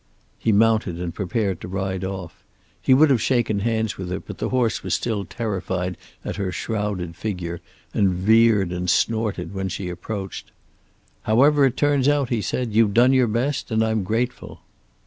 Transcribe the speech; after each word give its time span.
He 0.39 0.51
mounted 0.51 0.99
and 0.99 1.13
prepared 1.13 1.61
to 1.61 1.67
ride 1.67 2.03
off. 2.03 2.43
He 2.81 2.91
would 2.91 3.11
have 3.11 3.21
shaken 3.21 3.59
hands 3.59 3.99
with 3.99 4.09
her, 4.09 4.19
but 4.19 4.39
the 4.39 4.49
horse 4.49 4.81
was 4.81 4.95
still 4.95 5.25
terrified 5.25 5.95
at 6.25 6.37
her 6.37 6.51
shrouded 6.51 7.15
figure 7.15 7.61
and 7.93 8.09
veered 8.09 8.71
and 8.71 8.89
snorted 8.89 9.53
when 9.53 9.69
she 9.69 9.89
approached. 9.89 10.49
"However 11.21 11.65
it 11.65 11.77
turns 11.77 12.07
out," 12.07 12.29
he 12.29 12.41
said, 12.41 12.73
"you've 12.73 12.95
done 12.95 13.13
your 13.13 13.27
best, 13.27 13.69
and 13.69 13.83
I'm 13.83 14.01
grateful." 14.01 14.61